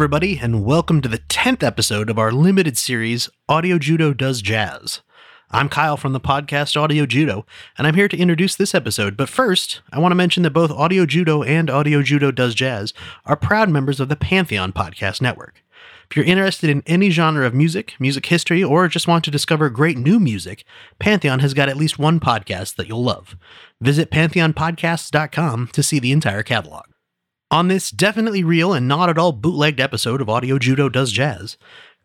[0.00, 5.02] Everybody, and welcome to the 10th episode of our limited series, Audio Judo Does Jazz.
[5.50, 7.44] I'm Kyle from the podcast Audio Judo,
[7.76, 9.14] and I'm here to introduce this episode.
[9.14, 12.94] But first, I want to mention that both Audio Judo and Audio Judo Does Jazz
[13.26, 15.62] are proud members of the Pantheon Podcast Network.
[16.10, 19.68] If you're interested in any genre of music, music history, or just want to discover
[19.68, 20.64] great new music,
[20.98, 23.36] Pantheon has got at least one podcast that you'll love.
[23.82, 26.89] Visit pantheonpodcasts.com to see the entire catalog.
[27.52, 31.56] On this definitely real and not at all bootlegged episode of Audio Judo Does Jazz,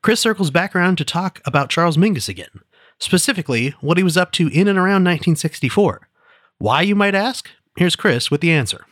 [0.02, 2.62] Chris circles back around to talk about Charles Mingus again,
[2.98, 6.10] specifically what he was up to in and around 1964.
[6.57, 7.52] Why, you might ask?
[7.77, 8.87] Here's Chris with the answer.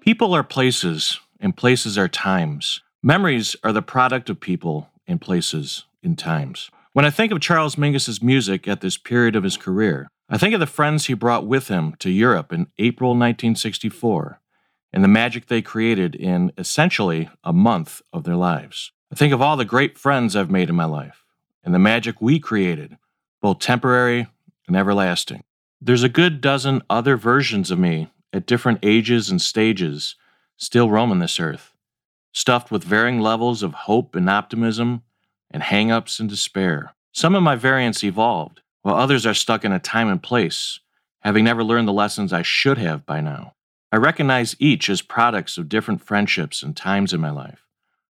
[0.00, 2.80] People are places, and places are times.
[3.06, 6.70] Memories are the product of people and places in times.
[6.94, 10.54] When I think of Charles Mingus's music at this period of his career, I think
[10.54, 14.40] of the friends he brought with him to Europe in April 1964
[14.90, 18.90] and the magic they created in essentially a month of their lives.
[19.12, 21.26] I think of all the great friends I've made in my life
[21.62, 22.96] and the magic we created,
[23.42, 24.28] both temporary
[24.66, 25.44] and everlasting.
[25.78, 30.16] There's a good dozen other versions of me at different ages and stages
[30.56, 31.73] still roaming this earth,
[32.34, 35.02] stuffed with varying levels of hope and optimism
[35.50, 36.94] and hang ups and despair.
[37.12, 40.80] Some of my variants evolved, while others are stuck in a time and place,
[41.20, 43.54] having never learned the lessons I should have by now.
[43.92, 47.64] I recognize each as products of different friendships and times in my life.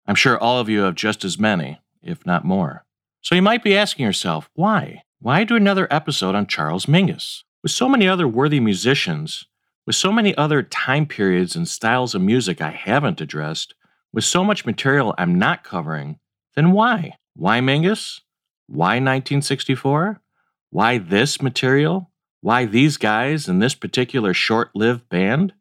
[0.08, 2.86] I'm sure all of you have just as many, if not more.
[3.22, 5.04] So you might be asking yourself, why?
[5.20, 7.44] Why do another episode on Charles Mingus?
[7.62, 9.46] With so many other worthy musicians,
[9.86, 13.76] with so many other time periods and styles of music I haven't addressed,
[14.14, 16.20] with so much material I'm not covering,
[16.56, 17.18] then why?
[17.36, 18.22] Why Mingus?
[18.68, 20.22] Why 1964?
[20.70, 22.12] Why this material?
[22.42, 25.54] Why these guys and this particular short lived band?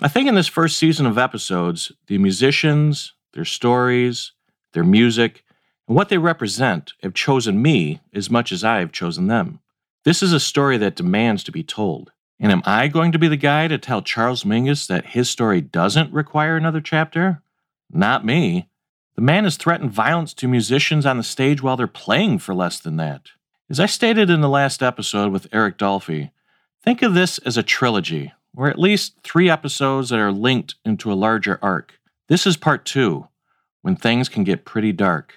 [0.00, 4.32] I think in this first season of episodes, the musicians, their stories,
[4.72, 5.44] their music,
[5.86, 9.60] and what they represent have chosen me as much as I have chosen them.
[10.04, 12.10] This is a story that demands to be told.
[12.40, 15.60] And am I going to be the guy to tell Charles Mingus that his story
[15.60, 17.42] doesn't require another chapter?
[17.96, 18.68] Not me.
[19.14, 22.80] The man has threatened violence to musicians on the stage while they're playing for less
[22.80, 23.28] than that.
[23.70, 26.32] As I stated in the last episode with Eric Dolphy,
[26.82, 31.12] think of this as a trilogy, or at least three episodes that are linked into
[31.12, 32.00] a larger arc.
[32.28, 33.28] This is part two,
[33.82, 35.34] when things can get pretty dark.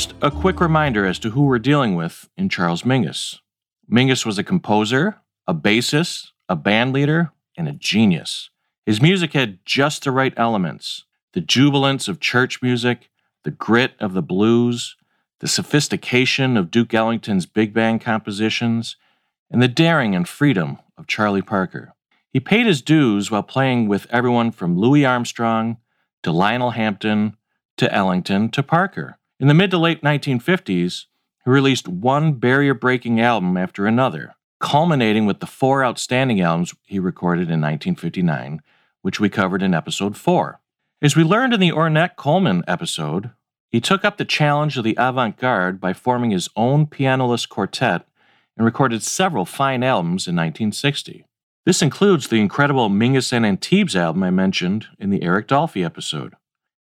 [0.00, 3.40] First, a quick reminder as to who we're dealing with in Charles Mingus.
[3.86, 5.16] Mingus was a composer,
[5.46, 8.48] a bassist, a band leader, and a genius.
[8.86, 13.10] His music had just the right elements the jubilance of church music,
[13.44, 14.96] the grit of the blues,
[15.40, 18.96] the sophistication of Duke Ellington's big band compositions,
[19.50, 21.92] and the daring and freedom of Charlie Parker.
[22.30, 25.76] He paid his dues while playing with everyone from Louis Armstrong
[26.22, 27.36] to Lionel Hampton
[27.76, 29.18] to Ellington to Parker.
[29.40, 31.06] In the mid to late 1950s,
[31.46, 36.98] he released one barrier breaking album after another, culminating with the four outstanding albums he
[36.98, 38.60] recorded in 1959,
[39.00, 40.60] which we covered in episode 4.
[41.00, 43.30] As we learned in the Ornette Coleman episode,
[43.70, 48.06] he took up the challenge of the avant garde by forming his own pianoless quartet
[48.58, 51.24] and recorded several fine albums in 1960.
[51.64, 56.34] This includes the incredible Mingus at Antibes album I mentioned in the Eric Dolphy episode.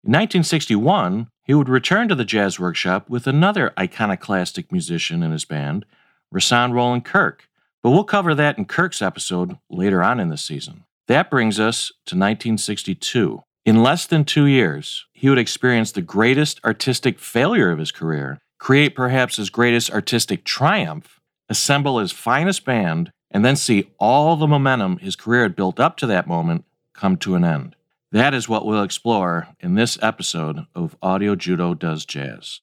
[0.02, 5.44] In 1961, he would return to the jazz workshop with another iconoclastic musician in his
[5.44, 5.86] band,
[6.34, 7.48] Rahsaan Roland Kirk,
[7.84, 10.82] but we'll cover that in Kirk's episode later on in the season.
[11.06, 13.42] That brings us to 1962.
[13.64, 18.40] In less than two years, he would experience the greatest artistic failure of his career,
[18.58, 24.48] create perhaps his greatest artistic triumph, assemble his finest band, and then see all the
[24.48, 27.75] momentum his career had built up to that moment come to an end.
[28.16, 32.62] That is what we'll explore in this episode of Audio Judo Does Jazz.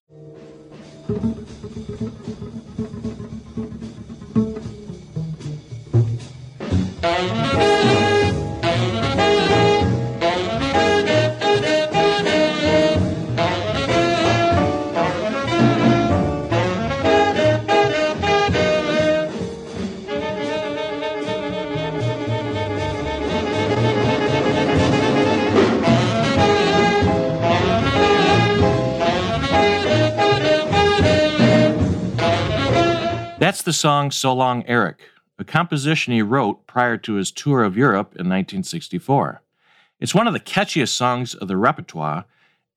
[33.84, 35.02] Song So Long Eric,
[35.38, 39.42] a composition he wrote prior to his tour of Europe in 1964.
[40.00, 42.24] It's one of the catchiest songs of the repertoire,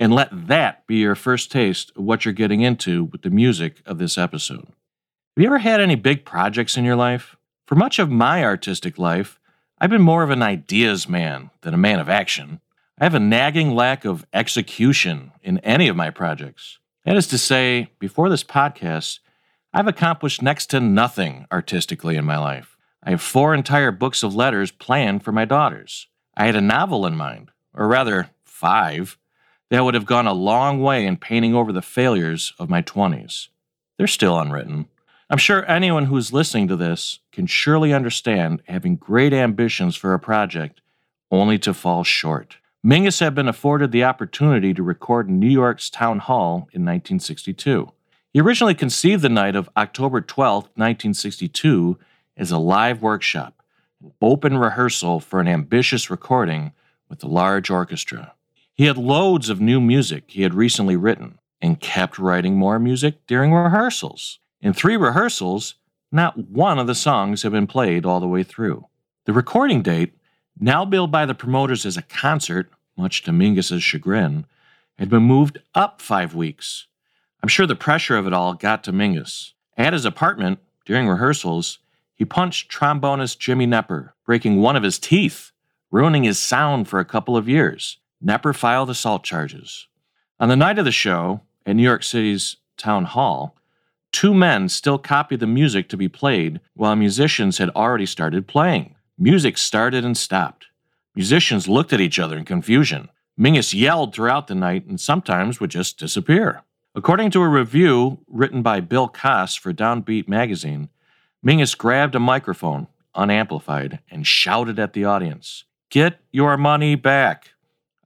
[0.00, 3.82] and let that be your first taste of what you're getting into with the music
[3.86, 4.66] of this episode.
[4.66, 7.36] Have you ever had any big projects in your life?
[7.68, 9.38] For much of my artistic life,
[9.78, 12.60] I've been more of an ideas man than a man of action.
[12.98, 16.80] I have a nagging lack of execution in any of my projects.
[17.04, 19.20] That is to say, before this podcast,
[19.76, 22.78] I've accomplished next to nothing artistically in my life.
[23.02, 26.06] I have four entire books of letters planned for my daughters.
[26.34, 29.18] I had a novel in mind, or rather, five,
[29.68, 33.48] that would have gone a long way in painting over the failures of my 20s.
[33.98, 34.86] They're still unwritten.
[35.28, 40.18] I'm sure anyone who's listening to this can surely understand having great ambitions for a
[40.18, 40.80] project
[41.30, 42.56] only to fall short.
[42.82, 47.92] Mingus had been afforded the opportunity to record in New York's Town Hall in 1962.
[48.36, 51.98] He originally conceived the night of October 12, 1962,
[52.36, 53.62] as a live workshop,
[54.02, 56.72] an open rehearsal for an ambitious recording
[57.08, 58.34] with a large orchestra.
[58.74, 63.26] He had loads of new music he had recently written and kept writing more music
[63.26, 64.38] during rehearsals.
[64.60, 65.76] In three rehearsals,
[66.12, 68.84] not one of the songs had been played all the way through.
[69.24, 70.12] The recording date,
[70.60, 74.44] now billed by the promoters as a concert, much to Mingus's chagrin,
[74.98, 76.86] had been moved up five weeks.
[77.46, 79.52] I'm sure the pressure of it all got to Mingus.
[79.76, 81.78] At his apartment, during rehearsals,
[82.12, 85.52] he punched trombonist Jimmy Knepper, breaking one of his teeth,
[85.92, 87.98] ruining his sound for a couple of years.
[88.20, 89.86] Knepper filed assault charges.
[90.40, 93.56] On the night of the show, at New York City's Town Hall,
[94.10, 98.96] two men still copied the music to be played while musicians had already started playing.
[99.16, 100.66] Music started and stopped.
[101.14, 103.08] Musicians looked at each other in confusion.
[103.38, 106.64] Mingus yelled throughout the night and sometimes would just disappear.
[106.96, 110.88] According to a review written by Bill Coss for Downbeat magazine,
[111.44, 117.50] Mingus grabbed a microphone, unamplified, and shouted at the audience Get your money back!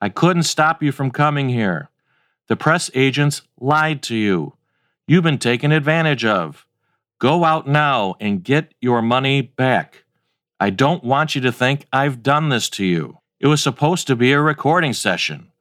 [0.03, 1.89] I couldn't stop you from coming here.
[2.49, 4.55] The press agents lied to you.
[5.07, 6.67] You've been taken advantage of.
[7.21, 10.03] Go out now and get your money back.
[10.59, 13.19] I don't want you to think I've done this to you.
[13.39, 15.53] It was supposed to be a recording session,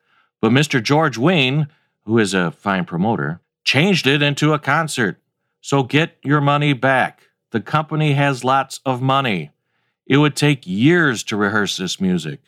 [0.42, 0.82] but Mr.
[0.82, 1.68] George Wein
[2.10, 5.22] who is a fine promoter, changed it into a concert.
[5.62, 7.30] So get your money back.
[7.52, 9.52] The company has lots of money.
[10.08, 12.42] It would take years to rehearse this music.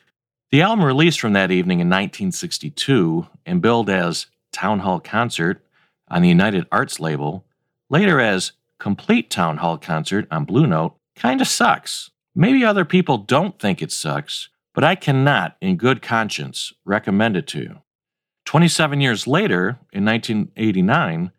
[0.50, 5.64] The album released from that evening in 1962 and billed as Town Hall Concert
[6.08, 7.44] on the United Artists label,
[7.88, 8.50] later as
[8.80, 12.10] Complete Town Hall Concert on Blue Note, kinda sucks.
[12.34, 17.46] Maybe other people don't think it sucks, but I cannot, in good conscience, recommend it
[17.46, 17.82] to you.
[18.52, 21.32] 27 years later, in 1989,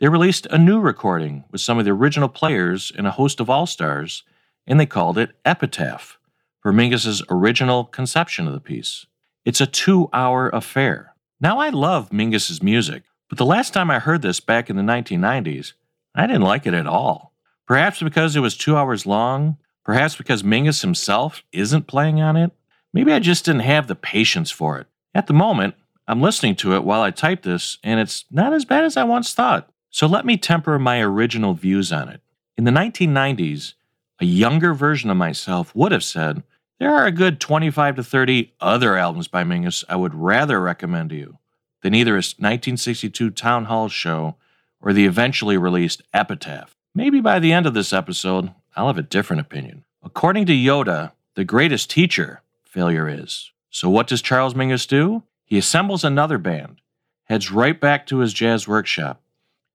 [0.00, 3.50] they released a new recording with some of the original players and a host of
[3.50, 4.22] all stars,
[4.66, 6.16] and they called it Epitaph
[6.60, 9.04] for Mingus's original conception of the piece.
[9.44, 11.12] It's a two hour affair.
[11.38, 14.82] Now, I love Mingus's music, but the last time I heard this back in the
[14.82, 15.74] 1990s,
[16.14, 17.34] I didn't like it at all.
[17.66, 22.52] Perhaps because it was two hours long, perhaps because Mingus himself isn't playing on it.
[22.94, 24.86] Maybe I just didn't have the patience for it.
[25.14, 25.74] At the moment,
[26.06, 29.04] I'm listening to it while I type this, and it's not as bad as I
[29.04, 29.70] once thought.
[29.90, 32.20] So let me temper my original views on it.
[32.56, 33.74] In the 1990s,
[34.20, 36.42] a younger version of myself would have said,
[36.78, 41.10] There are a good 25 to 30 other albums by Mingus I would rather recommend
[41.10, 41.38] to you
[41.82, 44.36] than either his 1962 Town Hall show
[44.80, 46.76] or the eventually released Epitaph.
[46.94, 49.84] Maybe by the end of this episode, I'll have a different opinion.
[50.02, 53.50] According to Yoda, the greatest teacher failure is.
[53.70, 55.22] So what does Charles Mingus do?
[55.44, 56.80] He assembles another band,
[57.24, 59.22] heads right back to his jazz workshop,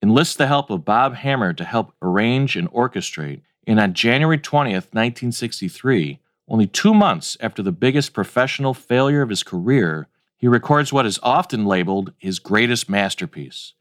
[0.01, 4.93] enlists the help of Bob Hammer to help arrange and orchestrate, and on January 20th,
[4.93, 11.05] 1963, only two months after the biggest professional failure of his career, he records what
[11.05, 13.73] is often labeled his greatest masterpiece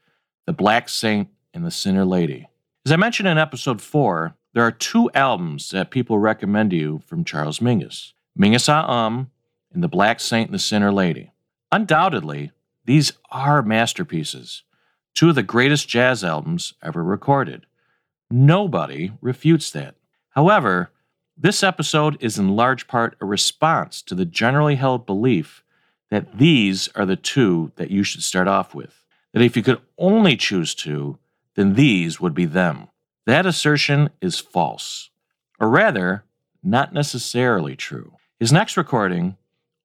[0.45, 2.47] The Black Saint and the Sinner Lady.
[2.85, 7.01] As I mentioned in episode 4, there are two albums that people recommend to you
[7.05, 9.31] from Charles Mingus Mingus Ah Um
[9.73, 11.28] and The Black Saint and the Sinner Lady.
[11.71, 12.51] Undoubtedly,
[12.85, 14.63] these are masterpieces,
[15.13, 17.67] two of the greatest jazz albums ever recorded.
[18.31, 19.95] Nobody refutes that.
[20.31, 20.91] However,
[21.37, 25.63] this episode is in large part a response to the generally held belief
[26.09, 29.03] that these are the two that you should start off with.
[29.33, 31.19] That if you could only choose two,
[31.55, 32.87] then these would be them.
[33.27, 35.11] That assertion is false,
[35.59, 36.23] or rather,
[36.63, 38.13] not necessarily true.
[38.39, 39.37] His next recording,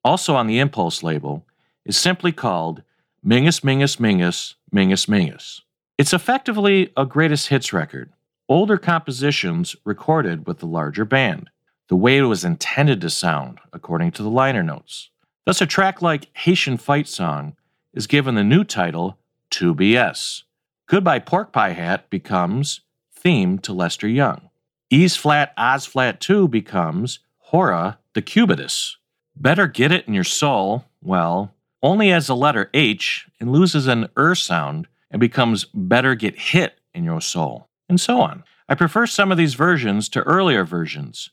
[0.03, 1.45] also on the Impulse label,
[1.85, 2.83] is simply called
[3.25, 5.61] Mingus Mingus Mingus Mingus Mingus.
[5.97, 8.13] It's effectively a greatest hits record,
[8.49, 11.51] older compositions recorded with the larger band,
[11.89, 15.11] the way it was intended to sound, according to the liner notes.
[15.47, 17.57] Thus, a track like Haitian Fight Song
[17.93, 19.19] is given the new title
[19.51, 20.43] 2BS.
[20.87, 22.81] Goodbye Pork Pie Hat becomes
[23.15, 24.51] theme to Lester Young.
[24.91, 28.97] E's flat, Oz flat 2 becomes Hora Decubitus.
[29.37, 31.54] Better Get It in Your Soul, well,
[31.85, 36.81] only as the letter H and loses an er sound and becomes Better Get Hit
[36.95, 38.43] in Your Soul, and so on.
[38.69, 41.29] I prefer some of these versions to earlier versions,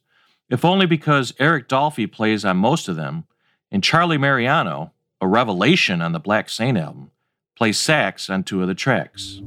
[0.49, 3.23] if only because Eric Dolphy plays on most of them,
[3.71, 4.91] and Charlie Mariano,
[5.21, 7.11] a revelation on the Black Saint album,
[7.55, 9.41] plays sax on two of the tracks.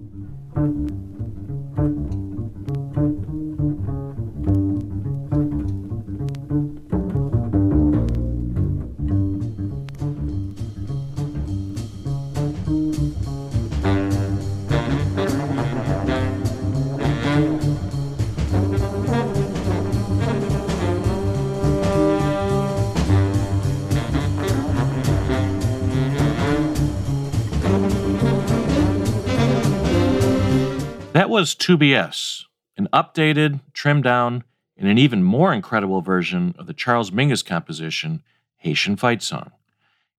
[31.35, 32.45] Was 2BS,
[32.76, 34.45] an updated, trimmed down,
[34.76, 38.23] and an even more incredible version of the Charles Mingus composition,
[38.59, 39.50] Haitian Fight Song.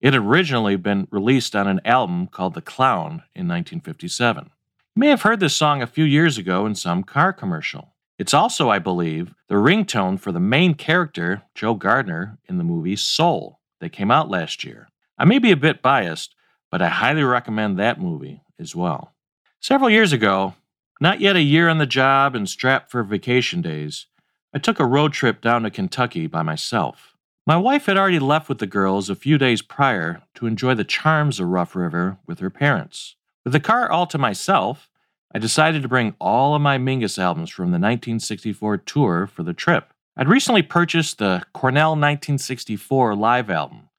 [0.02, 4.44] It had originally been released on an album called The Clown in 1957.
[4.44, 7.94] You may have heard this song a few years ago in some car commercial.
[8.20, 12.98] It's also, I believe, the ringtone for the main character, Joe Gardner, in the movie
[12.98, 14.90] Soul that came out last year.
[15.18, 16.36] I may be a bit biased,
[16.70, 19.14] but I highly recommend that movie as well.
[19.62, 20.56] Several years ago,
[21.00, 24.08] not yet a year on the job and strapped for vacation days,
[24.54, 27.16] I took a road trip down to Kentucky by myself.
[27.46, 30.84] My wife had already left with the girls a few days prior to enjoy the
[30.84, 33.16] charms of Rough River with her parents.
[33.44, 34.90] With the car all to myself,
[35.34, 39.54] I decided to bring all of my Mingus albums from the 1964 tour for the
[39.54, 39.94] trip.
[40.18, 43.90] I'd recently purchased the Cornell 1964 live album,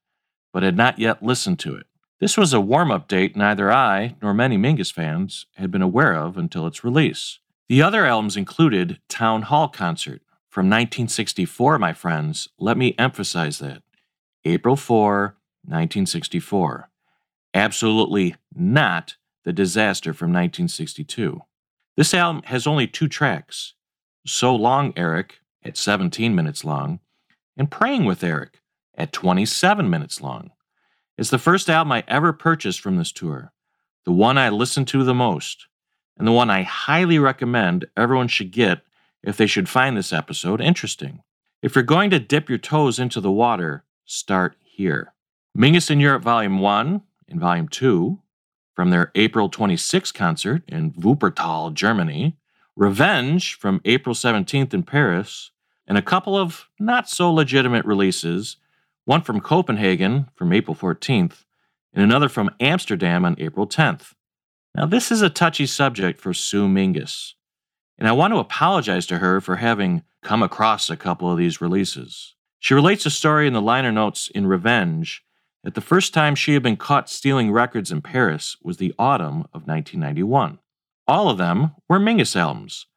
[0.51, 1.85] but had not yet listened to it.
[2.19, 6.15] This was a warm up date neither I nor many Mingus fans had been aware
[6.15, 7.37] of until its release.
[7.69, 12.47] The other albums included Town Hall Concert from 1964, my friends.
[12.57, 13.83] Let me emphasize that.
[14.45, 16.89] April 4, 1964.
[17.53, 21.41] Absolutely not the disaster from 1962.
[21.97, 23.73] This album has only two tracks
[24.25, 26.99] So Long, Eric, at 17 minutes long,
[27.55, 28.61] and Praying with Eric,
[28.95, 30.51] at 27 minutes long.
[31.17, 33.51] It's the first album I ever purchased from this tour,
[34.05, 35.65] the one I listened to the most,
[36.15, 38.81] and the one I highly recommend everyone should get
[39.23, 41.23] if they should find this episode interesting.
[41.63, 45.13] If you're going to dip your toes into the water, start here.
[45.57, 48.19] Mingus in Europe Volume 1 and Volume 2
[48.75, 52.37] from their April 26 concert in Wuppertal, Germany,
[52.75, 55.49] Revenge from April 17th in Paris,
[55.87, 58.57] and a couple of not so legitimate releases
[59.07, 61.45] one from Copenhagen from April 14th,
[61.93, 64.13] and another from Amsterdam on April 10th.
[64.75, 67.31] Now, this is a touchy subject for Sue Mingus,
[67.97, 71.61] and I want to apologize to her for having come across a couple of these
[71.61, 72.35] releases.
[72.59, 75.23] She relates a story in the liner notes in Revenge
[75.63, 79.43] that the first time she had been caught stealing records in Paris was the autumn
[79.53, 80.59] of 1991.
[81.07, 82.87] All of them were Mingus albums,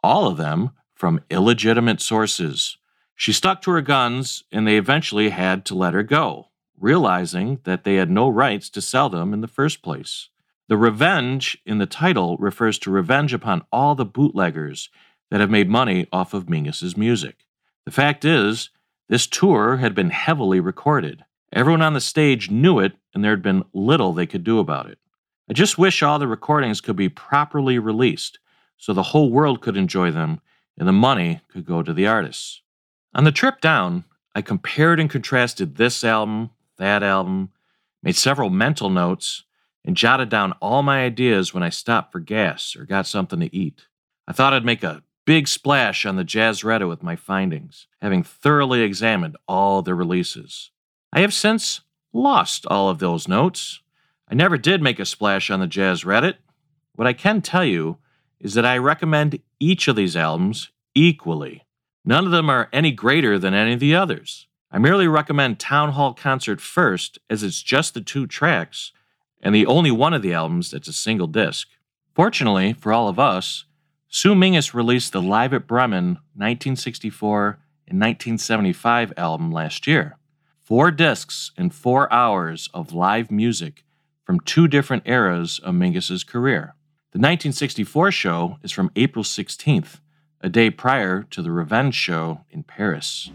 [0.00, 2.78] all of them from illegitimate sources.
[3.16, 7.84] She stuck to her guns, and they eventually had to let her go, realizing that
[7.84, 10.28] they had no rights to sell them in the first place.
[10.68, 14.90] The revenge in the title refers to revenge upon all the bootleggers
[15.30, 17.46] that have made money off of Mingus's music.
[17.86, 18.70] The fact is,
[19.08, 21.24] this tour had been heavily recorded.
[21.52, 24.90] Everyone on the stage knew it, and there had been little they could do about
[24.90, 24.98] it.
[25.48, 28.40] I just wish all the recordings could be properly released
[28.76, 30.40] so the whole world could enjoy them
[30.76, 32.60] and the money could go to the artists.
[33.16, 34.04] On the trip down,
[34.34, 37.48] I compared and contrasted this album, that album,
[38.02, 39.44] made several mental notes,
[39.86, 43.56] and jotted down all my ideas when I stopped for gas or got something to
[43.56, 43.86] eat.
[44.28, 48.22] I thought I'd make a big splash on the Jazz Reddit with my findings, having
[48.22, 50.70] thoroughly examined all the releases.
[51.10, 51.80] I have since
[52.12, 53.80] lost all of those notes.
[54.28, 56.34] I never did make a splash on the Jazz Reddit.
[56.94, 57.96] What I can tell you
[58.40, 61.65] is that I recommend each of these albums equally.
[62.08, 64.46] None of them are any greater than any of the others.
[64.70, 68.92] I merely recommend Town Hall Concert first, as it's just the two tracks,
[69.42, 71.66] and the only one of the albums that's a single disc.
[72.14, 73.64] Fortunately for all of us,
[74.08, 77.58] Sue Mingus released the Live at Bremen 1964
[77.88, 80.16] and 1975 album last year.
[80.62, 83.84] Four discs and four hours of live music
[84.24, 86.74] from two different eras of Mingus's career.
[87.12, 90.00] The 1964 show is from April 16th,
[90.40, 93.30] a day prior to the Revenge show in Paris.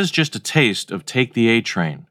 [0.00, 2.06] Is just a taste of Take the A Train,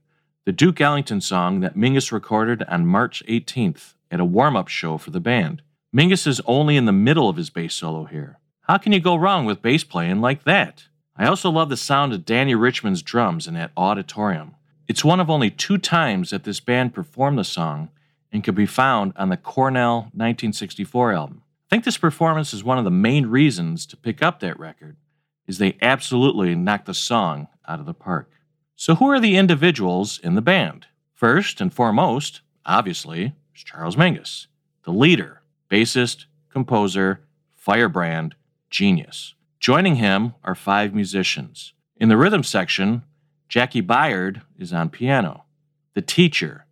[0.45, 4.99] the Duke Ellington song that Mingus recorded on March 18th at a warm up show
[4.99, 5.63] for the band.
[5.91, 8.37] Mingus is only in the middle of his bass solo here.
[8.61, 10.83] How can you go wrong with bass playing like that?
[11.17, 14.53] I also love the sound of Dannie Richmond's drums in that auditorium.
[14.87, 17.89] It's one of only two times that this band performed the song
[18.31, 21.41] and can be found on the Cornell 1964 album.
[21.65, 24.95] I think this performance is one of the main reasons to pick up that record
[25.47, 28.31] is they absolutely knock the song out of the park.
[28.75, 30.87] So, who are the individuals in the band?
[31.13, 34.47] First and foremost, obviously, is Charles Mingus,
[34.83, 37.21] the leader, bassist, composer,
[37.55, 38.35] firebrand,
[38.69, 39.35] genius.
[39.59, 41.73] Joining him are five musicians.
[41.97, 43.03] In the rhythm section,
[43.49, 45.43] Jaki Byard is on piano.
[45.93, 46.65] The teacher.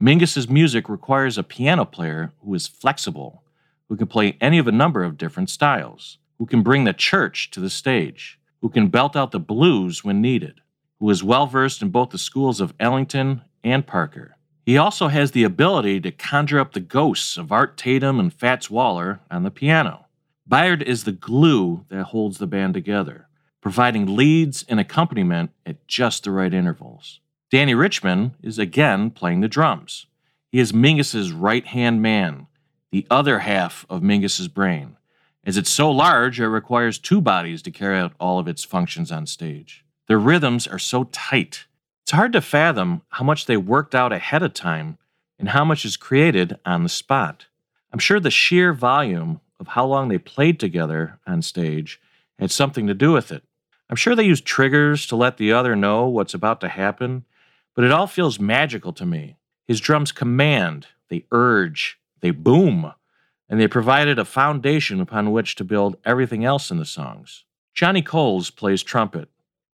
[0.00, 3.42] Mingus's music requires a piano player who is flexible,
[3.88, 7.50] who can play any of a number of different styles who can bring the church
[7.50, 10.60] to the stage, who can belt out the blues when needed,
[10.98, 14.34] who is well versed in both the schools of Ellington and Parker.
[14.64, 18.68] He also has the ability to conjure up the ghosts of Art Tatum and Fats
[18.68, 20.06] Waller on the piano.
[20.50, 23.28] Byard is the glue that holds the band together,
[23.60, 27.20] providing leads and accompaniment at just the right intervals.
[27.52, 30.06] Dannie Richmond is again playing the drums.
[30.50, 32.48] He is Mingus's right hand man,
[32.90, 34.96] the other half of Mingus's brain,
[35.46, 39.12] as it's so large, it requires two bodies to carry out all of its functions
[39.12, 39.84] on stage.
[40.08, 41.66] Their rhythms are so tight.
[42.02, 44.98] It's hard to fathom how much they worked out ahead of time
[45.38, 47.46] and how much is created on the spot.
[47.92, 52.00] I'm sure the sheer volume of how long they played together on stage
[52.40, 53.44] had something to do with it.
[53.88, 57.24] I'm sure they used triggers to let the other know what's about to happen,
[57.74, 59.36] but it all feels magical to me.
[59.68, 62.92] His drums command, they urge, they boom
[63.48, 67.44] and they provided a foundation upon which to build everything else in the songs.
[67.74, 69.28] Johnny Coles plays trumpet.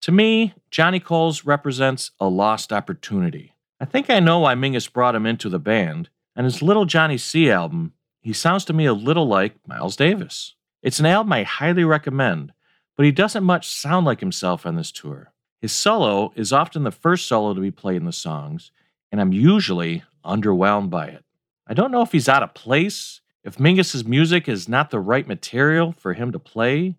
[0.03, 3.55] To me, Johnny Coles represents a lost opportunity.
[3.81, 7.19] I think I know why Mingus brought him into the band, and his Little Johnny
[7.19, 10.55] C album, he sounds to me a little like Miles Davis.
[10.83, 12.53] It's an album I highly recommend,
[12.97, 15.33] but he doesn't much sound like himself on this tour.
[15.61, 18.71] His solo is often the first solo to be played in the songs,
[19.11, 21.25] and I'm usually underwhelmed by it.
[21.67, 25.27] I don't know if he's out of place if Mingus's music is not the right
[25.27, 26.97] material for him to play,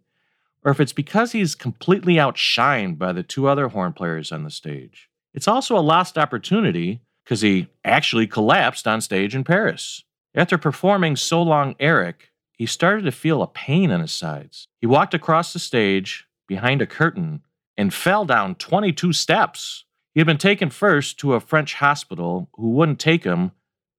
[0.64, 4.52] or if it's because he's completely outshined by the two other horn players on the
[4.52, 5.10] stage.
[5.34, 10.04] It's also a lost opportunity because he actually collapsed on stage in Paris.
[10.34, 14.68] After performing So Long Eric, he started to feel a pain in his sides.
[14.82, 17.42] He walked across the stage behind a curtain
[17.78, 19.86] and fell down 22 steps.
[20.14, 23.52] He had been taken first to a French hospital who wouldn't take him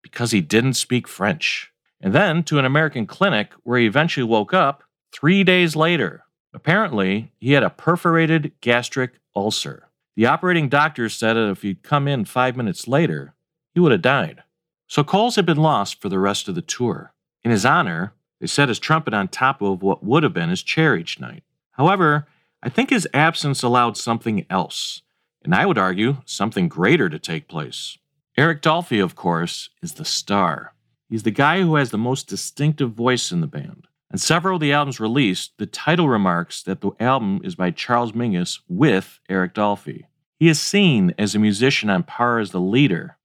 [0.02, 1.69] because he didn't speak French
[2.00, 6.24] and then to an American clinic where he eventually woke up three days later.
[6.52, 9.88] Apparently, he had a perforated gastric ulcer.
[10.16, 13.34] The operating doctors said that if he'd come in five minutes later,
[13.72, 14.42] he would have died.
[14.88, 17.12] So Coles had been lost for the rest of the tour.
[17.44, 20.62] In his honor, they set his trumpet on top of what would have been his
[20.62, 21.44] chair each night.
[21.72, 22.26] However,
[22.62, 25.02] I think his absence allowed something else,
[25.44, 27.96] and I would argue something greater to take place.
[28.36, 30.74] Eric Dolphy, of course, is the star.
[31.10, 33.88] He's the guy who has the most distinctive voice in the band.
[34.12, 38.12] On several of the albums released, the title remarks that the album is by Charles
[38.12, 40.04] Mingus with Eric Dolphy.
[40.38, 43.18] He is seen as a musician on par as the leader,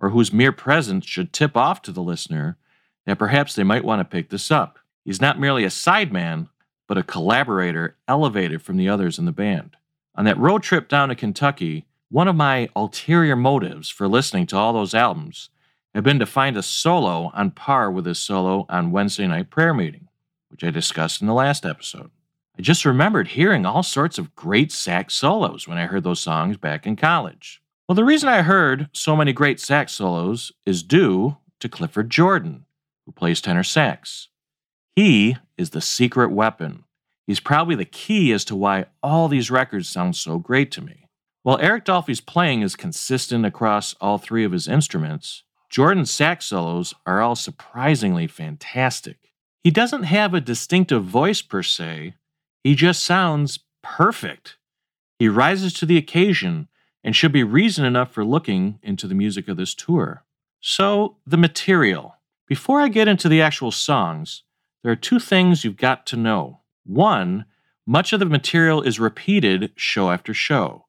[0.00, 2.58] or whose mere presence should tip off to the listener
[3.06, 4.78] that perhaps they might want to pick this up.
[5.04, 6.48] He's not merely a sideman,
[6.86, 9.76] but a collaborator elevated from the others in the band.
[10.14, 14.56] On that road trip down to Kentucky, one of my ulterior motives for listening to
[14.56, 15.50] all those albums
[15.94, 19.74] had been to find a solo on par with his solo on Wednesday night prayer
[19.74, 20.08] meeting,
[20.48, 22.10] which I discussed in the last episode.
[22.58, 26.56] I just remembered hearing all sorts of great sax solos when I heard those songs
[26.56, 27.62] back in college.
[27.88, 32.64] Well, the reason I heard so many great sax solos is due to Clifford Jordan,
[33.06, 34.28] who plays tenor sax.
[34.94, 36.84] He is the secret weapon.
[37.26, 41.06] He's probably the key as to why all these records sound so great to me.
[41.42, 46.92] While Eric Dolphy's playing is consistent across all three of his instruments, Jordan's sax solos
[47.06, 49.32] are all surprisingly fantastic.
[49.64, 52.12] He doesn't have a distinctive voice per se,
[52.62, 54.58] he just sounds perfect.
[55.18, 56.68] He rises to the occasion
[57.02, 60.24] and should be reason enough for looking into the music of this tour.
[60.60, 62.16] So, the material.
[62.46, 64.42] Before I get into the actual songs,
[64.82, 66.60] there are two things you've got to know.
[66.84, 67.46] One,
[67.86, 70.84] much of the material is repeated show after show.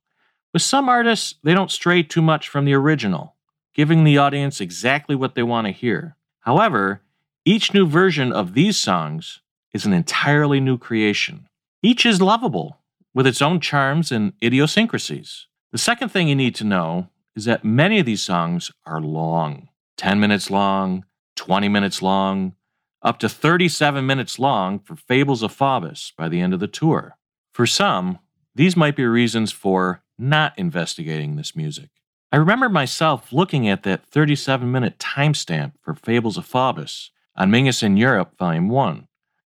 [0.51, 3.32] With some artists, they don't stray too much from the original,
[3.73, 6.15] giving the audience exactly what they want to hear.
[6.41, 7.01] However,
[7.45, 9.41] each new version of these songs
[9.73, 11.47] is an entirely new creation.
[11.81, 12.77] Each is lovable,
[13.13, 15.47] with its own charms and idiosyncrasies.
[15.71, 19.69] The second thing you need to know is that many of these songs are long
[19.97, 21.05] 10 minutes long,
[21.35, 22.55] 20 minutes long,
[23.03, 27.15] up to 37 minutes long for Fables of Faubus by the end of the tour.
[27.53, 28.19] For some,
[28.55, 31.89] these might be reasons for not investigating this music.
[32.33, 37.83] I remember myself looking at that 37 minute timestamp for Fables of Faubus on Mingus
[37.83, 39.07] in Europe, Volume 1.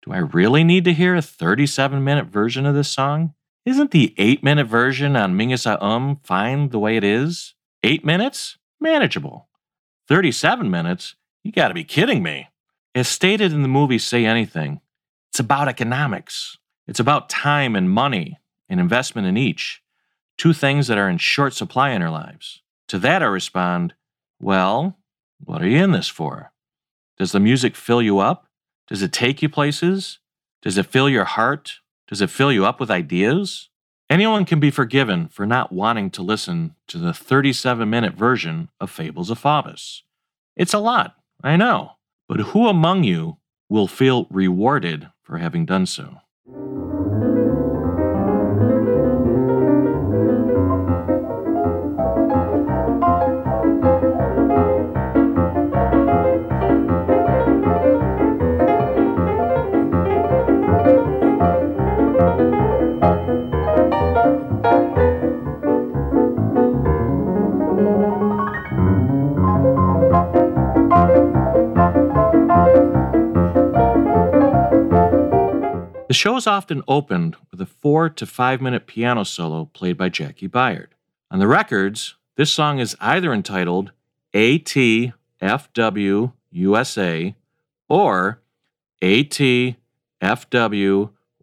[0.04, 3.34] Do I really need to hear a 37 minute version of this song?
[3.66, 7.56] Isn't the 8 minute version on Mingus A Um fine the way it is?
[7.82, 8.58] 8 minutes?
[8.80, 9.48] Manageable.
[10.06, 11.16] 37 minutes?
[11.42, 12.46] You gotta be kidding me.
[12.94, 14.82] As stated in the movie Say Anything,
[15.32, 16.58] it's about economics.
[16.86, 18.38] It's about time and money
[18.68, 19.82] and investment in each,
[20.36, 22.62] two things that are in short supply in our lives.
[22.88, 23.94] To that I respond,
[24.40, 24.98] well,
[25.44, 26.53] what are you in this for?
[27.18, 28.46] Does the music fill you up?
[28.87, 30.20] Does it take you places?
[30.62, 31.81] Does it fill your heart?
[32.09, 33.68] Does it fill you up with ideas?
[34.09, 38.90] Anyone can be forgiven for not wanting to listen to the 37 minute version of
[38.90, 40.03] Fables of Faubus.
[40.57, 41.92] It's a lot, I know,
[42.27, 43.37] but who among you
[43.68, 46.22] will feel rewarded for having done so?
[76.08, 80.08] The show is often opened with a four to five minute piano solo played by
[80.08, 80.86] Jaki Byard.
[81.30, 83.92] On the records, this song is either entitled
[84.32, 85.12] ATFW
[86.50, 87.36] USA
[87.90, 88.40] or
[89.02, 89.76] ATFW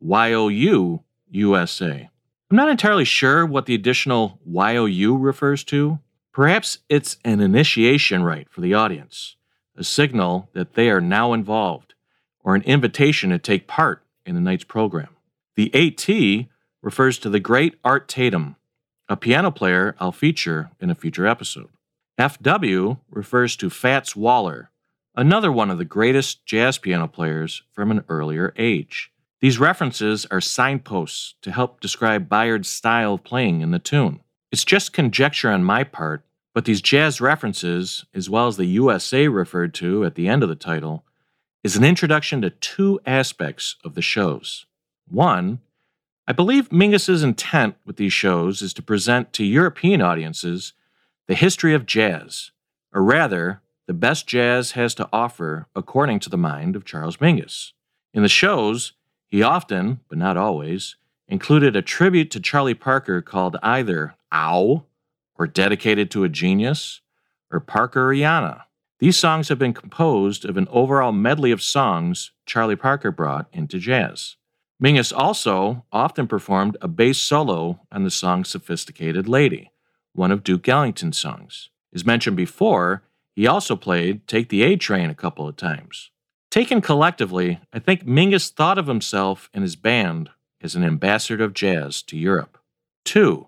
[0.01, 2.10] YOU USA.
[2.49, 5.99] I'm not entirely sure what the additional YOU refers to.
[6.32, 9.36] Perhaps it's an initiation rite for the audience,
[9.78, 11.93] a signal that they are now involved,
[12.43, 15.16] or an invitation to take part in the night's program.
[15.56, 16.48] The AT
[16.82, 18.56] refers to the great Art Tatum,
[19.08, 21.70] a piano player I'll feature in a future episode.
[22.20, 24.72] FW refers to Fats Waller,
[25.16, 29.12] another one of the greatest jazz piano players from an earlier age.
[29.42, 34.22] These references are signposts to help describe Byard's style of playing in the tune.
[34.52, 39.28] It's just conjecture on my part, but these jazz references, as well as the USA
[39.28, 41.04] referred to at the end of the title,
[41.65, 44.67] is an introduction to two aspects of the shows.
[45.10, 45.62] One,
[46.28, 50.73] I believe Mingus's intent with these shows is to present to European audiences
[51.25, 52.51] the history of jazz,
[52.93, 57.71] or rather, the best jazz has to offer according to the mind of Charles Mingus.
[58.13, 58.93] In the shows,
[59.25, 60.97] he often, but not always,
[61.28, 64.84] included a tribute to Charlie Parker called either Ow,
[65.34, 67.01] or dedicated to a genius,
[67.51, 68.65] or Parkeriana.
[69.06, 73.78] These songs have been composed of an overall medley of songs Charlie Parker brought into
[73.78, 74.36] jazz.
[74.82, 79.70] Mingus also often performed a bass solo on the song Sophisticated Lady,
[80.13, 81.70] one of Duke Ellington's songs.
[81.94, 83.04] As mentioned before,
[83.36, 86.10] he also played Take the A Train a couple of times.
[86.50, 91.54] Taken collectively, I think Mingus thought of himself and his band as an ambassador of
[91.54, 92.58] jazz to Europe.
[93.04, 93.46] 2.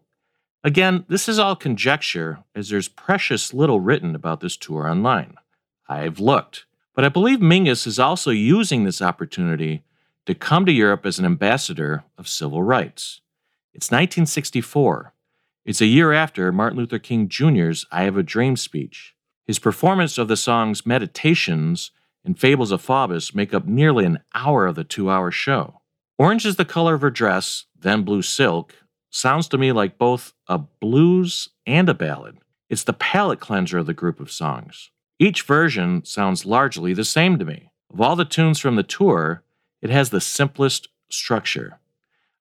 [0.64, 5.34] Again, this is all conjecture, as there's precious little written about this tour online.
[5.88, 6.66] I've looked.
[6.94, 9.84] But I believe Mingus is also using this opportunity
[10.26, 13.22] to come to Europe as an ambassador of civil rights.
[13.74, 15.14] It's 1964.
[15.66, 19.16] It's a year after Martin Luther King Jr.'s I Have a Dream speech.
[19.46, 21.92] His performance of the songs Meditations
[22.26, 25.82] and Fables of Faubus make up nearly an hour of the two hour show.
[26.18, 28.74] Orange is the color of her dress, then blue silk,
[29.10, 32.38] sounds to me like both a blues and a ballad.
[32.70, 34.92] It's the palate cleanser of the group of songs.
[35.20, 37.72] Each version sounds largely the same to me.
[37.92, 39.44] Of all the tunes from the tour,
[39.82, 41.80] it has the simplest structure.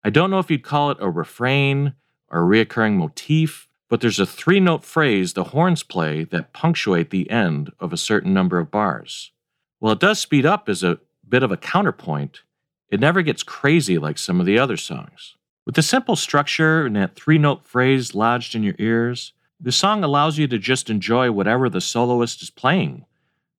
[0.04, 1.94] I don't know if you'd call it a refrain
[2.30, 7.10] or a reoccurring motif, but there's a three note phrase the horns play that punctuate
[7.10, 9.32] the end of a certain number of bars.
[9.78, 12.42] While it does speed up as a bit of a counterpoint,
[12.90, 15.36] it never gets crazy like some of the other songs.
[15.64, 20.04] With the simple structure and that three note phrase lodged in your ears, the song
[20.04, 23.04] allows you to just enjoy whatever the soloist is playing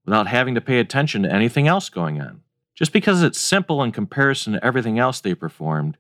[0.06, 2.42] without having to pay attention to anything else going on.
[2.76, 5.98] Just because it's simple in comparison to everything else they performed,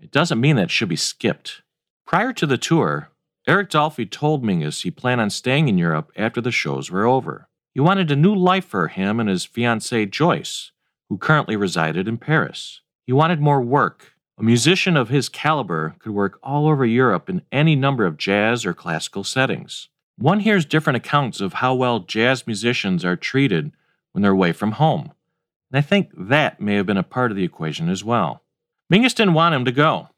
[0.00, 1.62] it doesn't mean that it should be skipped.
[2.06, 3.10] Prior to the tour,
[3.46, 7.48] Eric Dolphy told Mingus he planned on staying in Europe after the shows were over.
[7.72, 10.72] He wanted a new life for him and his fiancee Joyce,
[11.08, 12.82] who currently resided in Paris.
[13.06, 14.12] He wanted more work.
[14.38, 18.64] A musician of his caliber could work all over Europe in any number of jazz
[18.64, 19.88] or classical settings.
[20.16, 23.72] One hears different accounts of how well jazz musicians are treated
[24.12, 25.10] when they're away from home,
[25.72, 28.44] and I think that may have been a part of the equation as well.
[28.88, 30.10] Mingus didn't want him to go.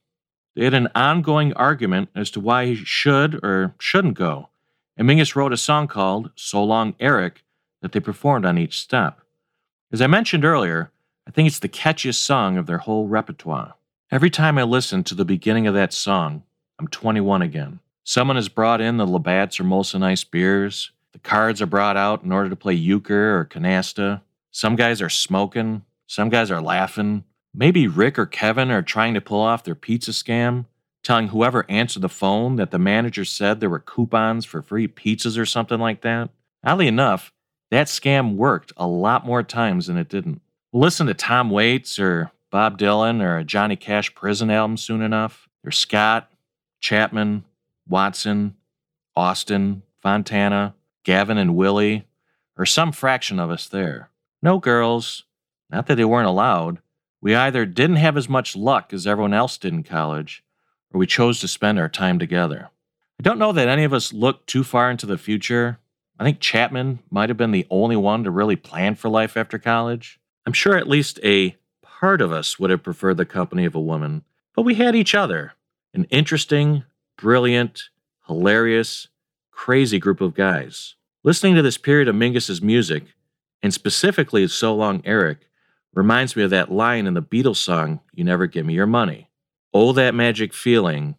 [0.55, 4.51] They had an ongoing argument as to why he should or shouldn't go,
[4.99, 7.43] and Mingus wrote a song called So Long Eric
[7.81, 9.23] that they performed on each step.
[9.91, 10.93] As I mentioned earlier,
[11.27, 13.77] I think it's the catchiest song of their whole repertoire.
[14.13, 16.43] Every time I listen to the beginning of that song,
[16.81, 17.79] I'm 21 again.
[18.03, 20.91] Someone has brought in the Labatt's or Molson Ice beers.
[21.13, 24.23] The cards are brought out in order to play euchre or canasta.
[24.51, 25.85] Some guys are smoking.
[26.09, 27.23] Some guys are laughing.
[27.55, 30.65] Maybe Rick or Kevin are trying to pull off their pizza scam,
[31.05, 35.39] telling whoever answered the phone that the manager said there were coupons for free pizzas
[35.39, 36.31] or something like that.
[36.65, 37.33] Oddly enough,
[37.71, 40.41] that scam worked a lot more times than it didn't.
[40.73, 45.49] Listen to Tom Waits or Bob Dylan or a Johnny Cash prison album soon enough.
[45.63, 46.31] There's Scott,
[46.81, 47.45] Chapman,
[47.89, 48.57] Watson,
[49.15, 52.07] Austin, Fontana, Gavin and Willie,
[52.57, 54.11] or some fraction of us there.
[54.43, 55.25] No girls,
[55.71, 56.79] not that they weren't allowed,
[57.21, 60.43] we either didn't have as much luck as everyone else did in college,
[60.93, 62.71] or we chose to spend our time together.
[63.19, 65.79] I don't know that any of us looked too far into the future.
[66.19, 69.59] I think Chapman might have been the only one to really plan for life after
[69.59, 70.19] college.
[70.47, 71.57] I'm sure at least a
[72.01, 74.25] part of us would have preferred the company of a woman,
[74.57, 75.53] but we had each other
[75.93, 76.83] an interesting,
[77.19, 77.91] brilliant,
[78.27, 79.09] hilarious,
[79.51, 80.95] crazy group of guys.
[81.25, 83.05] Listening to this period of Mingus's music,
[83.63, 85.49] and specifically So Long Eric,
[85.93, 89.29] reminds me of that line in the Beatles song, You Never Give Me Your Money.
[89.75, 91.17] Oh, that magic feeling,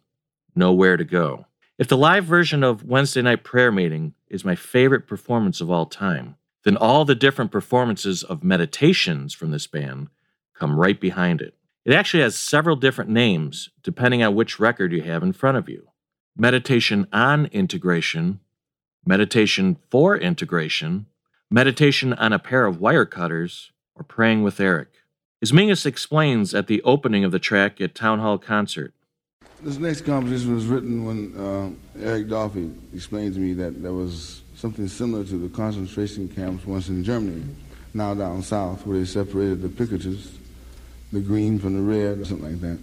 [0.56, 1.46] nowhere to go.
[1.78, 5.86] If the live version of Wednesday Night Prayer Meeting is my favorite performance of all
[5.86, 10.08] time, then all the different performances of meditations from this band
[10.54, 11.54] come right behind it.
[11.84, 15.68] It actually has several different names depending on which record you have in front of
[15.68, 15.88] you
[16.36, 18.40] meditation on integration,
[19.04, 21.06] meditation for integration,
[21.50, 24.88] meditation on a pair of wire cutters, or Praying with Eric.
[25.42, 28.94] As Mingus explains at the opening of the track at Town Hall Concert.
[29.60, 34.42] This next composition was written when uh, Eric Dolphy explained to me that there was
[34.56, 37.44] something similar to the concentration camps once in Germany,
[37.92, 40.32] now down south, where they separated the picketters,
[41.12, 42.78] the green from the red, or something like that.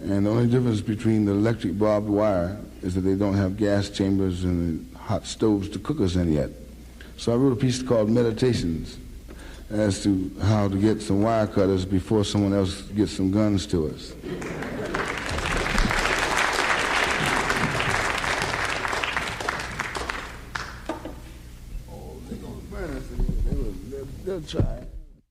[0.00, 3.88] And the only difference between the electric barbed wire is that they don't have gas
[3.90, 6.50] chambers and hot stoves to cook us in yet.
[7.16, 8.98] So I wrote a piece called Meditations
[9.70, 13.88] as to how to get some wire cutters before someone else gets some guns to
[13.88, 14.12] us.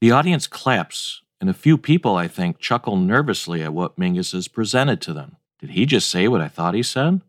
[0.02, 4.48] The audience claps, and a few people, I think, chuckle nervously at what Mingus has
[4.48, 5.36] presented to them.
[5.60, 7.20] Did he just say what I thought he said?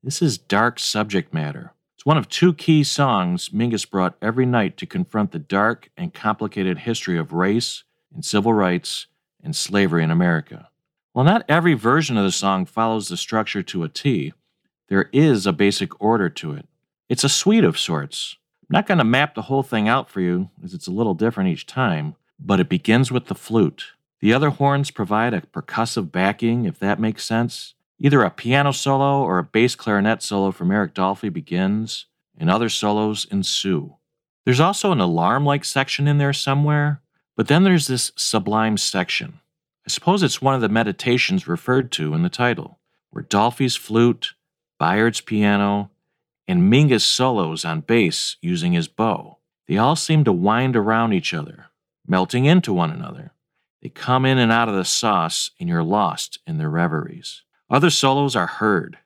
[0.00, 1.72] This is dark subject matter.
[1.96, 6.14] It's one of two key songs Mingus brought every night to confront the dark and
[6.14, 7.82] complicated history of race
[8.14, 9.08] and civil rights
[9.42, 10.68] and slavery in America.
[11.12, 14.34] While not every version of the song follows the structure to a T,
[14.86, 16.68] there is a basic order to it.
[17.08, 18.36] It's a suite of sorts.
[18.62, 21.14] I'm not going to map the whole thing out for you, as it's a little
[21.14, 23.92] different each time, but it begins with the flute.
[24.20, 29.22] The other horns provide a percussive backing, if that makes sense, Either a piano solo
[29.22, 33.96] or a bass clarinet solo from Eric Dolphy begins, and other solos ensue.
[34.44, 37.00] There's also an alarm like section in there somewhere,
[37.36, 39.40] but then there's this sublime section.
[39.86, 42.78] I suppose it's one of the meditations referred to in the title,
[43.10, 44.34] where Dolphy's flute,
[44.78, 45.90] Byard's piano,
[46.48, 49.38] and Mingus solos on bass using his bow.
[49.66, 51.66] They all seem to wind around each other,
[52.06, 53.32] melting into one another.
[53.82, 57.42] They come in and out of the sauce, and you're lost in their reveries.
[57.68, 58.98] Other solos are heard.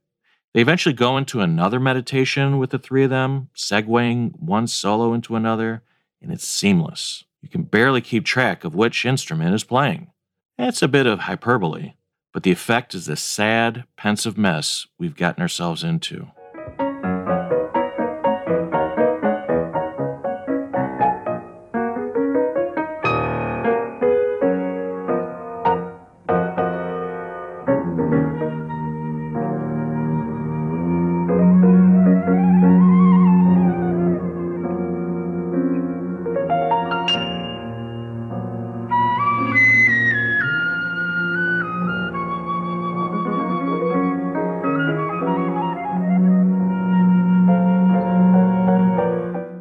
[0.54, 5.37] They eventually go into another meditation with the three of them, segueing one solo into
[5.37, 5.82] another,
[6.22, 7.24] and it's seamless.
[7.42, 10.11] You can barely keep track of which instrument is playing.
[10.56, 11.94] That's a bit of hyperbole,
[12.32, 16.28] but the effect is the sad, pensive mess we've gotten ourselves into.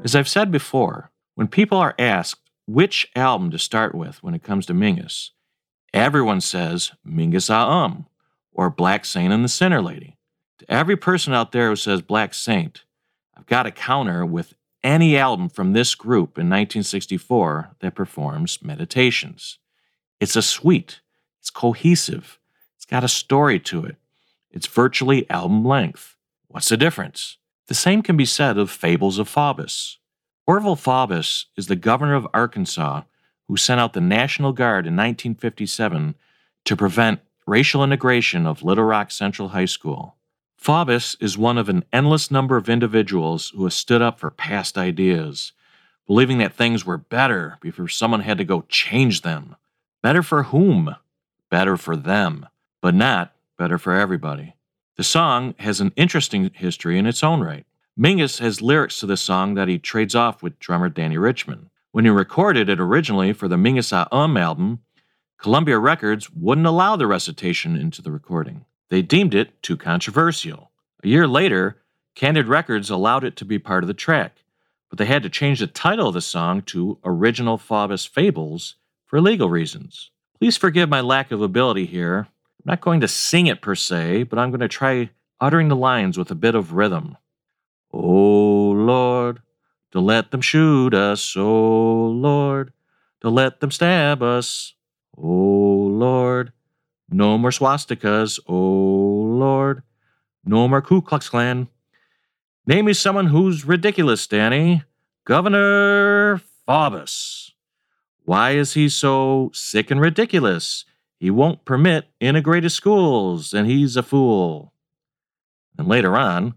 [0.08, 4.42] As I've said before, when people are asked which album to start with when it
[4.42, 5.32] comes to Mingus,
[5.94, 8.06] everyone says Mingus Ah Um
[8.54, 10.16] or Black Saint and the Sinner Lady.
[10.60, 12.86] To every person out there who says Black Saint,
[13.36, 19.60] I've got a counter with any album from this group in 1964 that performs meditations.
[20.22, 21.02] It's a suite,
[21.42, 22.40] it's cohesive,
[22.78, 23.98] it's got a story to it,
[24.52, 26.16] it's virtually album length.
[26.48, 27.40] What's the difference?
[27.68, 29.98] The same can be said of Fables of Faubus.
[30.46, 33.02] Orville Faubus is the governor of Arkansas
[33.48, 36.16] who sent out the National Guard in 1957
[36.66, 40.16] to prevent racial integration of Little Rock Central High School.
[40.58, 44.78] Faubus is one of an endless number of individuals who have stood up for past
[44.78, 45.52] ideas,
[46.08, 49.56] believing that things were better before someone had to go change them.
[50.02, 50.96] Better for whom?
[51.50, 52.48] Better for them,
[52.82, 54.56] but not better for everybody.
[54.98, 57.68] The song has an interesting history in its own right.
[58.00, 61.70] Mingus has lyrics to the song that he trades off with drummer Dannie Richmond.
[61.92, 64.80] When he recorded it originally for the Mingus Ah Um album,
[65.38, 68.66] Columbia Records wouldn't allow the recitation into the recording.
[68.90, 70.72] They deemed it too controversial.
[71.04, 71.78] A year later,
[72.16, 74.46] Candid Records allowed it to be part of the track,
[74.90, 79.22] but they had to change the title of the song to Original Faubus Fables for
[79.22, 80.10] legal reasons.
[80.40, 82.30] Please forgive my lack of ability here.
[82.68, 85.76] I'm not going to sing it per se, but I'm going to try uttering the
[85.78, 87.16] lines with a bit of rhythm.
[87.94, 89.42] Oh Lord,
[89.94, 92.74] to let them shoot us, oh Lord,
[93.22, 94.74] to let them stab us,
[95.18, 96.52] oh Lord,
[97.10, 99.82] no more swastikas, oh Lord.
[100.44, 101.70] No more Ku Klux Klan.
[102.66, 104.84] Name me someone who's ridiculous, Dannie.
[105.24, 107.52] Governor Faubus.
[108.26, 110.84] Why is he so sick and ridiculous?
[111.20, 114.74] He won't permit integrated schools, and he's a fool.
[115.78, 116.56] And later on,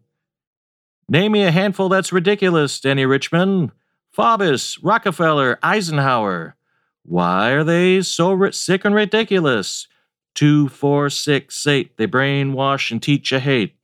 [1.08, 3.72] name me a handful that's ridiculous, Dannie Richmond.
[4.16, 6.56] Faubus, Rockefeller, Eisenhower.
[7.04, 9.86] Why are they so ri- sick and ridiculous?
[10.34, 11.96] Two, four, six, eight.
[11.96, 13.76] They brainwash and teach you hate.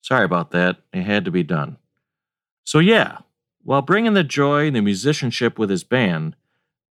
[0.00, 0.78] Sorry about that.
[0.92, 1.78] It had to be done.
[2.64, 3.18] So, yeah,
[3.62, 6.36] while bringing the joy and the musicianship with his band,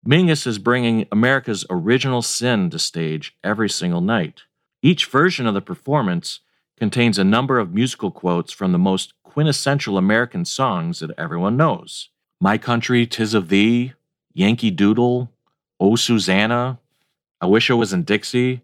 [0.08, 4.44] Mingus is bringing America's original sin to stage every single night.
[4.84, 6.42] Each version of the performance
[6.78, 12.10] contains a number of musical quotes from the most quintessential American songs that everyone knows
[12.40, 13.94] My Country, Tis of Thee,
[14.32, 15.32] Yankee Doodle,
[15.80, 16.78] Oh Susanna,
[17.42, 18.62] I Wish I Was in Dixie.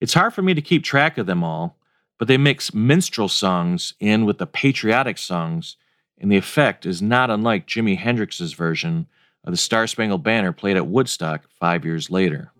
[0.00, 1.76] It's hard for me to keep track of them all,
[2.18, 5.74] but they mix minstrel songs in with the patriotic songs,
[6.18, 9.08] and the effect is not unlike Jimi Hendrix's version
[9.48, 12.52] of the Star Spangled Banner played at Woodstock five years later.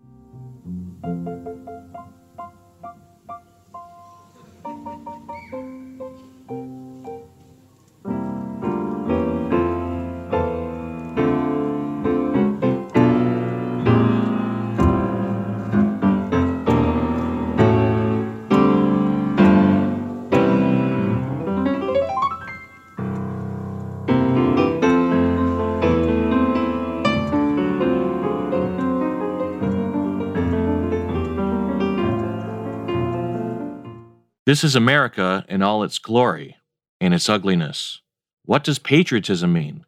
[34.49, 36.57] This is America in all its glory
[36.99, 38.01] and its ugliness.
[38.45, 39.85] What does patriotism mean?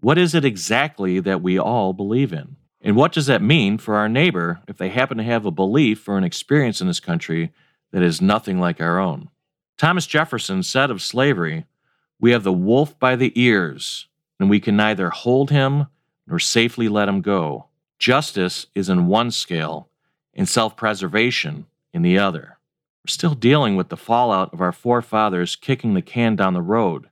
[0.00, 2.56] What is it exactly that we all believe in?
[2.82, 6.06] And what does that mean for our neighbor if they happen to have a belief
[6.06, 7.50] or an experience in this country
[7.92, 9.30] that is nothing like our own?
[9.78, 11.64] Thomas Jefferson said of slavery,
[12.20, 15.86] We have the wolf by the ears, and we can neither hold him
[16.26, 17.68] nor safely let him go.
[17.98, 19.88] Justice is in one scale,
[20.34, 22.58] and self preservation in the other.
[23.04, 27.10] We're still dealing with the fallout of our forefathers kicking the can down the road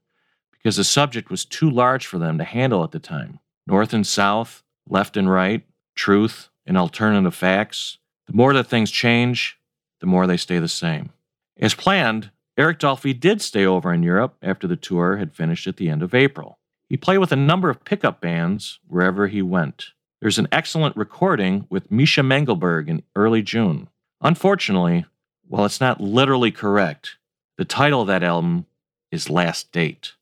[0.53, 3.40] because the subject was too large for them to handle at the time.
[3.66, 7.99] North and South, left and right, truth and alternative facts.
[8.26, 9.59] The more that things change,
[10.01, 11.11] the more they stay the same.
[11.59, 15.76] As planned, Eric Dolphy did stay over in Europe after the tour had finished at
[15.76, 16.59] the end of April.
[16.88, 19.88] He played with a number of pickup bands wherever he went.
[20.22, 23.88] There's an excellent recording with Misha Mengelberg in early June.
[24.20, 25.05] Unfortunately,
[25.49, 27.16] while it's not literally correct,
[27.59, 28.66] the title of that album
[29.11, 30.12] is Last Date.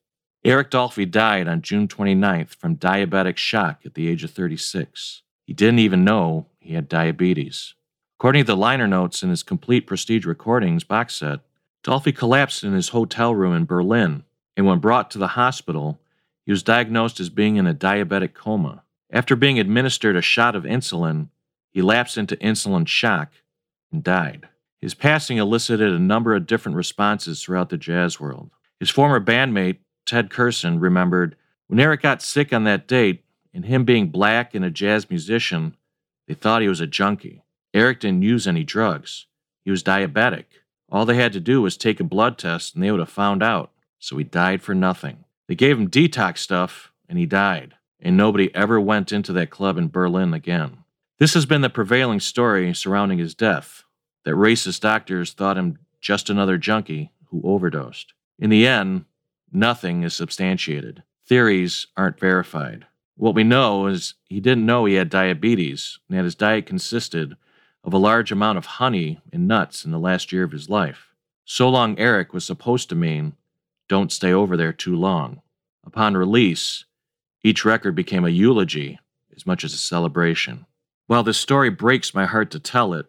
[0.43, 5.21] Eric Dolphy died on June 29th from diabetic shock at the age of 36.
[5.45, 7.75] He didn't even know he had diabetes.
[8.17, 11.39] According to the liner notes in his complete Prestige Recordings box set,
[11.83, 14.23] Dolphy collapsed in his hotel room in Berlin,
[14.55, 15.99] and when brought to the hospital,
[16.45, 18.83] he was diagnosed as being in a diabetic coma.
[19.11, 21.29] After being administered a shot of insulin,
[21.71, 23.31] he lapsed into insulin shock
[23.91, 24.47] and died.
[24.81, 28.49] His passing elicited a number of different responses throughout the jazz world.
[28.79, 29.77] His former bandmate,
[30.07, 31.35] Ted Curson, remembered
[31.67, 33.23] When Eric got sick on that date,
[33.53, 35.75] and him being black and a jazz musician,
[36.27, 37.43] they thought he was a junkie.
[37.73, 39.27] Eric didn't use any drugs.
[39.63, 40.45] He was diabetic.
[40.91, 43.43] All they had to do was take a blood test and they would have found
[43.43, 43.71] out.
[43.99, 45.25] So he died for nothing.
[45.47, 47.75] They gave him detox stuff and he died.
[47.99, 50.79] And nobody ever went into that club in Berlin again.
[51.19, 53.83] This has been the prevailing story surrounding his death
[54.23, 58.13] that racist doctors thought him just another junkie who overdosed.
[58.39, 59.05] In the end,
[59.51, 61.03] nothing is substantiated.
[61.27, 62.85] Theories aren't verified.
[63.15, 67.35] What we know is he didn't know he had diabetes and that his diet consisted
[67.83, 71.09] of a large amount of honey and nuts in the last year of his life.
[71.45, 73.33] So Long Eric was supposed to mean
[73.89, 75.41] don't stay over there too long.
[75.85, 76.85] Upon release,
[77.43, 78.99] each record became a eulogy
[79.35, 80.65] as much as a celebration.
[81.07, 83.07] While this story breaks my heart to tell it,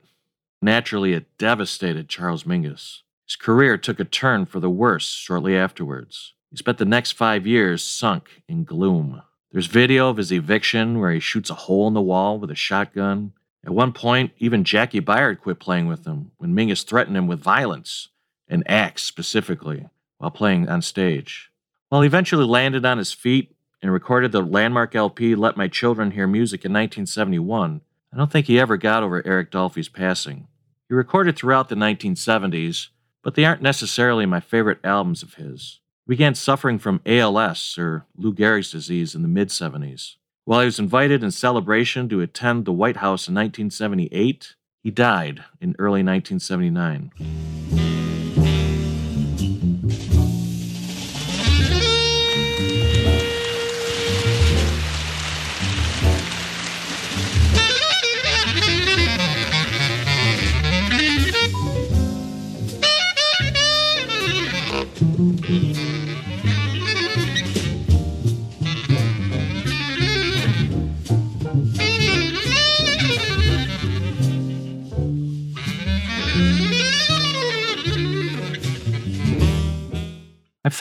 [0.63, 3.01] naturally it devastated Charles Mingus.
[3.27, 6.35] His career took a turn for the worse shortly afterwards.
[6.51, 9.23] He spent the next five years sunk in gloom.
[9.51, 12.55] There's video of his eviction where he shoots a hole in the wall with a
[12.55, 13.33] shotgun.
[13.65, 17.41] At one point, even Jaki Byard quit playing with him when Mingus threatened him with
[17.41, 18.09] violence,
[18.49, 19.89] an axe specifically,
[20.19, 21.51] while playing on stage.
[21.89, 26.13] While he eventually landed on his feet and recorded the landmark LP Let My Children
[26.13, 27.81] Hear Music in 1971,
[28.13, 30.49] I don't think he ever got over Eric Dolphy's passing.
[30.93, 32.89] He recorded throughout the 1970s,
[33.23, 38.05] but they aren't necessarily my favorite albums of his He began suffering from ALS or
[38.15, 40.17] Lou Gehrig's disease in the mid 70s.
[40.45, 45.43] While he was invited in celebration to attend the White House in 1978, he died
[45.63, 48.02] in early 1979.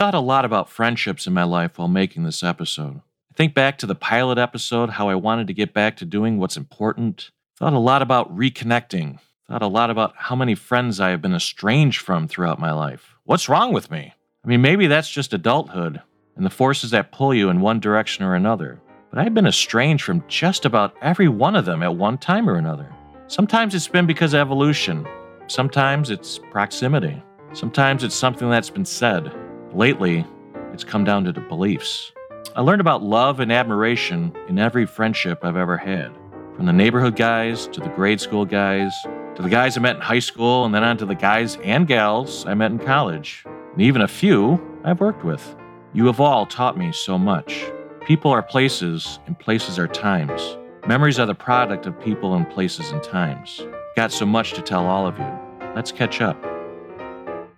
[0.02, 3.02] Thought a lot about friendships in my life while making this episode.
[3.30, 6.40] I think back to the pilot episode, how I wanted to get back to doing
[6.40, 7.30] what's important.
[7.58, 9.20] Thought a lot about reconnecting.
[9.48, 13.14] Thought a lot about how many friends I have been estranged from throughout my life.
[13.26, 14.16] What's wrong with me?
[14.44, 16.02] I mean, maybe that's just adulthood
[16.36, 18.82] and the forces that pull you in one direction or another.
[19.12, 22.56] But I've been estranged from just about every one of them at one time or
[22.56, 22.92] another.
[23.28, 25.06] Sometimes it's been because of evolution.
[25.46, 27.22] Sometimes it's proximity.
[27.54, 29.32] Sometimes it's something that's been said.
[29.74, 30.26] Lately,
[30.74, 32.12] it's come down to the beliefs.
[32.56, 36.14] I learned about love and admiration in every friendship I've ever had.
[36.58, 38.92] From the neighborhood guys to the grade school guys,
[39.36, 41.88] to the guys I met in high school, and then on to the guys and
[41.88, 45.56] gals I met in college, and even a few I've worked with.
[45.94, 47.64] You have all taught me so much.
[48.02, 50.58] People are places, and places are times.
[50.86, 53.62] Memories are the product of people and places and times.
[53.96, 55.32] Got so much to tell all of you.
[55.76, 56.42] Let's catch up.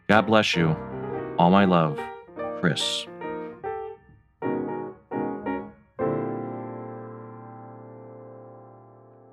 [0.07, 0.76] God bless you.
[1.39, 1.99] All my love,
[2.59, 3.07] Chris.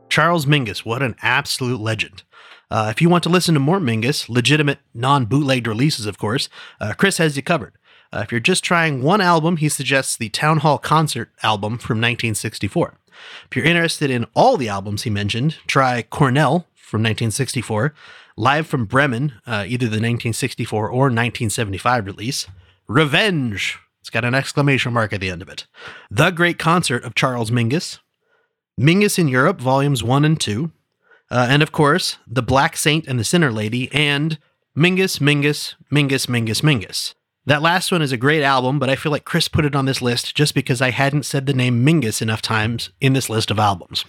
[0.08, 2.24] Charles Mingus, what an absolute legend.
[2.70, 6.48] Uh, if you want to listen to more Mingus, legitimate, non bootlegged releases, of course,
[6.80, 7.74] uh, Chris has you covered.
[8.12, 11.98] Uh, if you're just trying one album, he suggests the Town Hall Concert album from
[11.98, 12.98] 1964.
[13.50, 17.94] If you're interested in all the albums he mentioned, try Cornell from 1964,
[18.40, 22.46] Live from Bremen, uh, either the 1964 or 1975 release.
[22.88, 23.78] Revenge.
[24.00, 25.66] It's got an exclamation mark at the end of it.
[26.10, 27.98] The Great Concert of Charles Mingus.
[28.80, 30.72] Mingus in Europe, Volumes 1 and 2.
[31.30, 34.38] Uh, and of course, The Black Saint and the Sinner Lady, and
[34.74, 37.12] Mingus, Mingus, Mingus, Mingus, Mingus.
[37.44, 39.84] That last one is a great album, but I feel like Chris put it on
[39.84, 43.50] this list just because I hadn't said the name Mingus enough times in this list
[43.50, 44.06] of albums.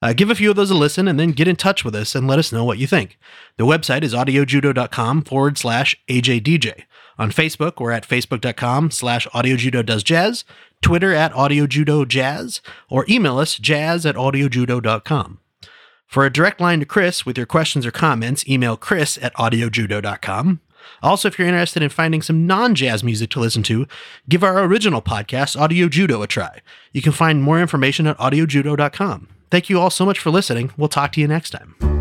[0.00, 2.14] Uh, give a few of those a listen and then get in touch with us
[2.14, 3.18] and let us know what you think.
[3.56, 6.84] The website is audiojudo.com forward slash AJDJ.
[7.18, 10.44] On Facebook, we're at facebook.com slash audiojudo does jazz,
[10.80, 15.40] Twitter at audiojudojazz, or email us jazz at audiojudo.com.
[16.06, 20.60] For a direct line to Chris with your questions or comments, email chris at audiojudo.com.
[21.02, 23.86] Also, if you're interested in finding some non jazz music to listen to,
[24.28, 26.60] give our original podcast, Audio Judo, a try.
[26.92, 29.28] You can find more information at audiojudo.com.
[29.50, 30.72] Thank you all so much for listening.
[30.76, 31.97] We'll talk to you next time.